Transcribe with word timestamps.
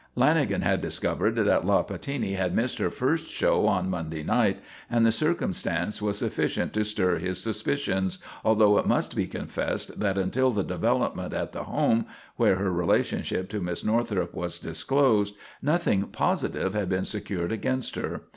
Lanagan 0.17 0.63
had 0.63 0.81
discovered 0.81 1.35
that 1.35 1.63
La 1.63 1.83
Pattini 1.83 2.33
had 2.35 2.55
missed 2.55 2.79
her 2.79 2.89
first 2.89 3.29
show 3.29 3.67
on 3.67 3.87
Monday 3.87 4.23
night, 4.23 4.59
and 4.89 5.05
the 5.05 5.11
circumstance 5.11 6.01
was 6.01 6.17
sufficient 6.17 6.73
to 6.73 6.83
stir 6.83 7.19
his 7.19 7.37
suspicions, 7.39 8.17
although 8.43 8.79
it 8.79 8.87
must 8.87 9.15
be 9.15 9.27
confessed 9.27 9.99
that 9.99 10.17
until 10.17 10.49
the 10.49 10.63
development 10.63 11.35
at 11.35 11.51
the 11.51 11.65
home, 11.65 12.07
where 12.35 12.55
her 12.55 12.71
relationship 12.71 13.47
to 13.49 13.61
Miss 13.61 13.83
Northrup 13.85 14.33
was 14.33 14.57
disclosed, 14.57 15.35
nothing 15.61 16.01
positive 16.07 16.73
had 16.73 16.89
been 16.89 17.05
secured 17.05 17.51
against 17.51 17.95
her. 17.95 18.21